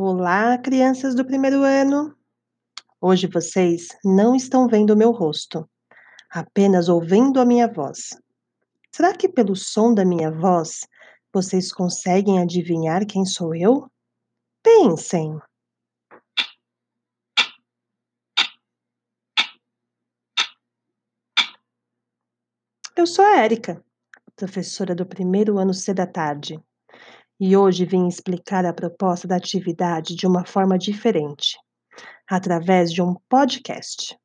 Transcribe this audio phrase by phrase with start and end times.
[0.00, 2.16] Olá, crianças do primeiro ano!
[3.00, 5.68] Hoje vocês não estão vendo o meu rosto,
[6.30, 8.10] apenas ouvindo a minha voz.
[8.92, 10.86] Será que pelo som da minha voz
[11.34, 13.90] vocês conseguem adivinhar quem sou eu?
[14.62, 15.36] Pensem!
[22.94, 23.84] Eu sou a Érica,
[24.36, 26.62] professora do primeiro ano C da tarde
[27.40, 31.58] e hoje vim explicar a proposta da atividade de uma forma diferente,
[32.28, 34.16] através de um podcast.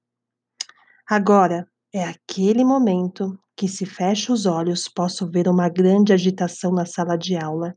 [1.07, 6.85] Agora é aquele momento que, se fecho os olhos, posso ver uma grande agitação na
[6.85, 7.75] sala de aula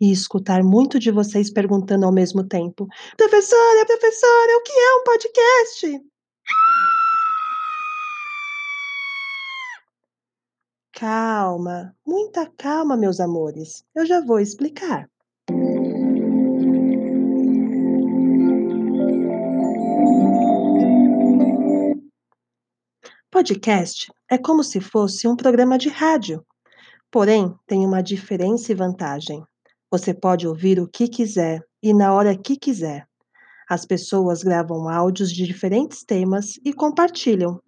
[0.00, 5.04] e escutar muito de vocês perguntando ao mesmo tempo: Professora, professora, o que é um
[5.04, 6.11] podcast?
[11.02, 13.84] Calma, muita calma, meus amores.
[13.92, 15.10] Eu já vou explicar.
[23.32, 26.46] Podcast é como se fosse um programa de rádio,
[27.10, 29.42] porém tem uma diferença e vantagem.
[29.90, 33.08] Você pode ouvir o que quiser e na hora que quiser.
[33.68, 37.60] As pessoas gravam áudios de diferentes temas e compartilham.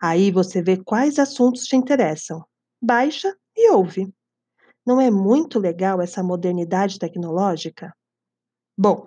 [0.00, 2.42] Aí você vê quais assuntos te interessam
[2.80, 4.12] baixa e ouve.
[4.86, 7.94] Não é muito legal essa modernidade tecnológica?
[8.76, 9.06] Bom,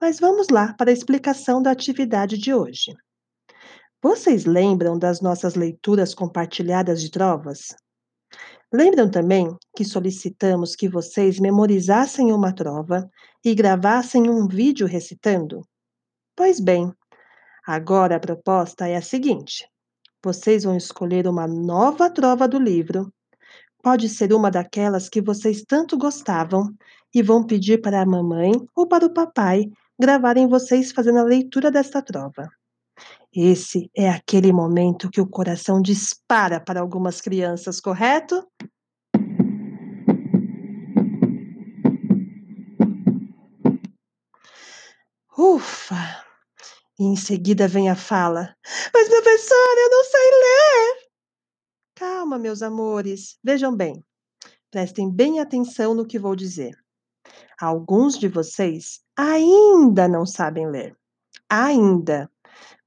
[0.00, 2.92] mas vamos lá para a explicação da atividade de hoje.
[4.02, 7.68] Vocês lembram das nossas leituras compartilhadas de trovas?
[8.72, 13.08] Lembram também que solicitamos que vocês memorizassem uma trova
[13.44, 15.60] e gravassem um vídeo recitando?
[16.34, 16.90] Pois bem,
[17.66, 19.68] agora a proposta é a seguinte:
[20.24, 23.12] vocês vão escolher uma nova trova do livro.
[23.82, 26.72] Pode ser uma daquelas que vocês tanto gostavam
[27.12, 31.70] e vão pedir para a mamãe ou para o papai gravarem vocês fazendo a leitura
[31.70, 32.48] desta trova.
[33.34, 38.46] Esse é aquele momento que o coração dispara para algumas crianças, correto?
[45.36, 46.31] Ufa!
[46.98, 48.54] E em seguida vem a fala:
[48.92, 51.12] Mas, professora, eu não sei ler.
[51.94, 53.38] Calma, meus amores.
[53.42, 54.04] Vejam bem.
[54.70, 56.76] Prestem bem atenção no que vou dizer.
[57.60, 60.96] Alguns de vocês ainda não sabem ler.
[61.48, 62.30] Ainda.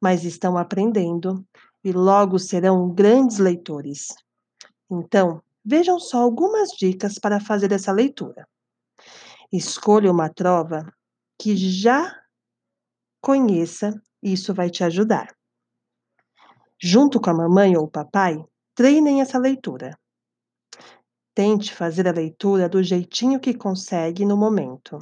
[0.02, 1.46] Mas estão aprendendo
[1.84, 4.08] e logo serão grandes leitores.
[4.90, 8.48] Então, vejam só algumas dicas para fazer essa leitura.
[9.52, 10.92] Escolha uma trova
[11.40, 12.25] que já
[13.26, 15.36] conheça, isso vai te ajudar.
[16.80, 18.38] Junto com a mamãe ou o papai,
[18.76, 19.98] treinem essa leitura.
[21.34, 25.00] Tente fazer a leitura do jeitinho que consegue no momento.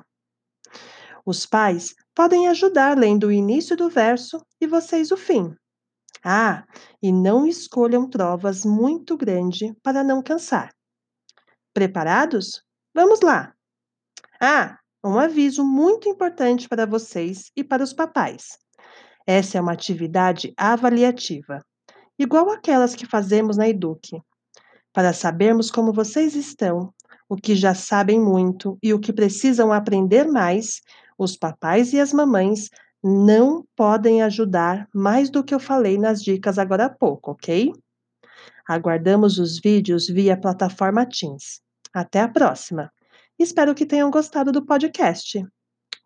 [1.25, 5.53] Os pais podem ajudar lendo o início do verso e vocês o fim.
[6.23, 6.65] Ah,
[7.01, 10.73] e não escolham trovas muito grandes para não cansar.
[11.73, 12.63] Preparados?
[12.95, 13.53] Vamos lá!
[14.39, 18.57] Ah, um aviso muito importante para vocês e para os papais.
[19.27, 21.63] Essa é uma atividade avaliativa,
[22.17, 24.21] igual aquelas que fazemos na Eduque,
[24.93, 26.93] para sabermos como vocês estão,
[27.27, 30.81] o que já sabem muito e o que precisam aprender mais.
[31.17, 32.69] Os papais e as mamães
[33.03, 37.73] não podem ajudar mais do que eu falei nas dicas agora há pouco, ok?
[38.67, 41.61] Aguardamos os vídeos via plataforma Teams.
[41.93, 42.92] Até a próxima!
[43.37, 45.45] Espero que tenham gostado do podcast.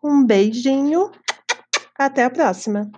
[0.02, 1.10] Um beijinho,
[1.96, 2.90] até a próxima!